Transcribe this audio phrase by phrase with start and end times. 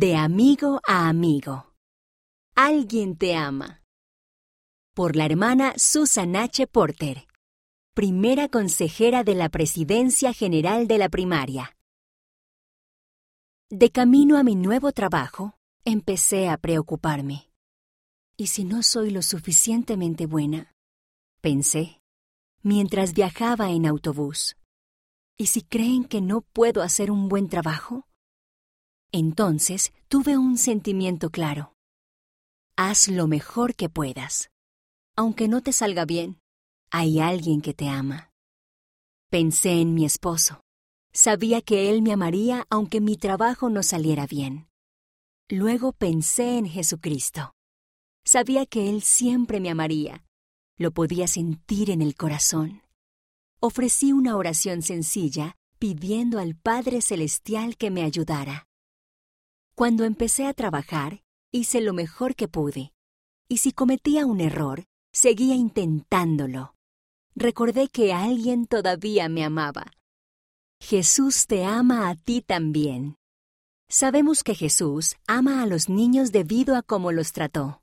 [0.00, 1.74] De amigo a amigo.
[2.54, 3.82] Alguien te ama.
[4.94, 6.68] Por la hermana Susan H.
[6.68, 7.26] Porter,
[7.94, 11.76] primera consejera de la Presidencia General de la Primaria.
[13.70, 17.50] De camino a mi nuevo trabajo, empecé a preocuparme.
[18.36, 20.76] ¿Y si no soy lo suficientemente buena?
[21.40, 22.00] Pensé,
[22.62, 24.56] mientras viajaba en autobús.
[25.36, 28.04] ¿Y si creen que no puedo hacer un buen trabajo?
[29.12, 31.74] Entonces tuve un sentimiento claro.
[32.76, 34.50] Haz lo mejor que puedas.
[35.16, 36.40] Aunque no te salga bien,
[36.90, 38.30] hay alguien que te ama.
[39.30, 40.60] Pensé en mi esposo.
[41.12, 44.68] Sabía que él me amaría aunque mi trabajo no saliera bien.
[45.50, 47.54] Luego pensé en Jesucristo.
[48.22, 50.22] Sabía que Él siempre me amaría.
[50.76, 52.82] Lo podía sentir en el corazón.
[53.58, 58.67] Ofrecí una oración sencilla pidiendo al Padre Celestial que me ayudara.
[59.78, 62.92] Cuando empecé a trabajar, hice lo mejor que pude.
[63.48, 66.74] Y si cometía un error, seguía intentándolo.
[67.36, 69.92] Recordé que alguien todavía me amaba.
[70.80, 73.18] Jesús te ama a ti también.
[73.88, 77.80] Sabemos que Jesús ama a los niños debido a cómo los trató.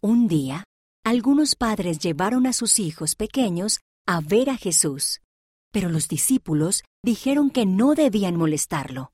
[0.00, 0.62] Un día,
[1.04, 5.22] algunos padres llevaron a sus hijos pequeños a ver a Jesús,
[5.72, 9.10] pero los discípulos dijeron que no debían molestarlo.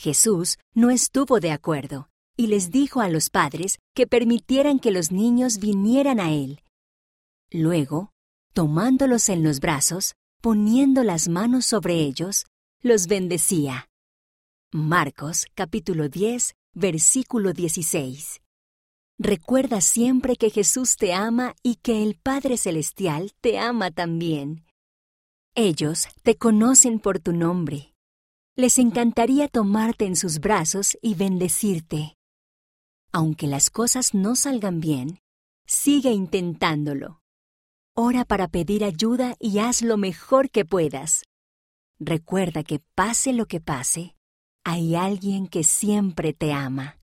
[0.00, 5.12] Jesús no estuvo de acuerdo y les dijo a los padres que permitieran que los
[5.12, 6.62] niños vinieran a Él.
[7.50, 8.10] Luego,
[8.54, 12.46] tomándolos en los brazos, poniendo las manos sobre ellos,
[12.80, 13.90] los bendecía.
[14.72, 18.40] Marcos capítulo 10, versículo 16.
[19.18, 24.64] Recuerda siempre que Jesús te ama y que el Padre Celestial te ama también.
[25.54, 27.90] Ellos te conocen por tu nombre
[28.60, 32.18] les encantaría tomarte en sus brazos y bendecirte.
[33.10, 35.20] Aunque las cosas no salgan bien,
[35.66, 37.22] sigue intentándolo.
[37.96, 41.24] Ora para pedir ayuda y haz lo mejor que puedas.
[41.98, 44.14] Recuerda que pase lo que pase,
[44.62, 46.98] hay alguien que siempre te ama.